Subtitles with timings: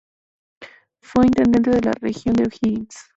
[1.03, 2.97] Fue intendente de la Región de O'Higgins.